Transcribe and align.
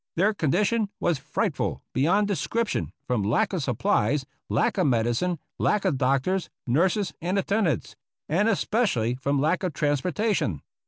Their 0.15 0.33
condition 0.33 0.89
was 0.99 1.19
frightful 1.19 1.83
beyond 1.93 2.27
description 2.27 2.91
from 3.05 3.21
lack 3.21 3.53
of 3.53 3.61
supplies, 3.61 4.25
lack 4.49 4.79
of 4.79 4.87
medicine, 4.87 5.37
lack 5.59 5.85
of 5.85 5.99
doctors, 5.99 6.49
nurses, 6.65 7.13
and 7.21 7.37
attendants, 7.37 7.95
and 8.27 8.49
especially 8.49 9.13
from 9.13 9.39
lack 9.39 9.61
of 9.61 9.73
transportation. 9.73 10.63